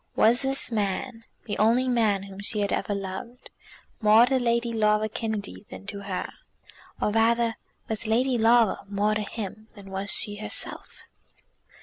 [0.15, 3.51] Was this man, the only man whom she had ever loved,
[4.01, 6.27] more to Lady Laura Kennedy than to her;
[6.99, 7.55] or rather,
[7.87, 11.03] was Lady Laura more to him than was she herself?